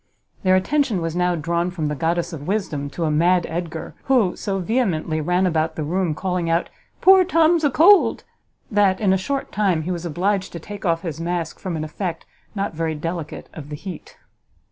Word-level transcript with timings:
Their 0.41 0.55
attention 0.55 0.99
was 0.99 1.15
now 1.15 1.35
drawn 1.35 1.69
from 1.69 1.85
the 1.87 1.93
goddess 1.93 2.33
of 2.33 2.47
wisdom 2.47 2.89
to 2.89 3.03
a 3.03 3.11
mad 3.11 3.45
Edgar, 3.47 3.93
who 4.05 4.35
so 4.35 4.57
vehemently 4.57 5.21
ran 5.21 5.45
about 5.45 5.75
the 5.75 5.83
room 5.83 6.15
calling 6.15 6.49
out 6.49 6.69
"Poor 7.01 7.23
Tom's 7.23 7.63
a 7.63 7.69
cold!" 7.69 8.23
that, 8.71 8.99
in 8.99 9.13
a 9.13 9.15
short 9.17 9.51
time, 9.51 9.83
he 9.83 9.91
was 9.91 10.03
obliged 10.03 10.53
to 10.53 10.59
take 10.59 10.85
off 10.87 11.03
his 11.03 11.21
mask, 11.21 11.59
from 11.59 11.75
an 11.77 11.83
effect, 11.83 12.25
not 12.55 12.73
very 12.73 12.95
delicate, 12.95 13.47
of 13.53 13.69
the 13.69 13.75
heat! 13.75 14.17